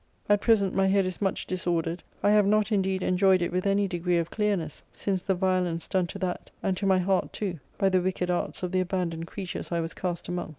At 0.27 0.41
present, 0.41 0.73
my 0.73 0.87
head 0.87 1.05
is 1.05 1.21
much 1.21 1.45
disordered. 1.45 2.01
I 2.23 2.31
have 2.31 2.47
not 2.47 2.71
indeed 2.71 3.03
enjoyed 3.03 3.43
it 3.43 3.51
with 3.51 3.67
any 3.67 3.87
degree 3.87 4.17
of 4.17 4.31
clearness, 4.31 4.81
since 4.91 5.21
the 5.21 5.35
violence 5.35 5.87
done 5.87 6.07
to 6.07 6.17
that, 6.17 6.49
and 6.63 6.75
to 6.77 6.87
my 6.87 6.97
heart 6.97 7.31
too, 7.31 7.59
by 7.77 7.89
the 7.89 8.01
wicked 8.01 8.31
arts 8.31 8.63
of 8.63 8.71
the 8.71 8.79
abandoned 8.79 9.27
creatures 9.27 9.71
I 9.71 9.79
was 9.79 9.93
cast 9.93 10.27
among. 10.27 10.49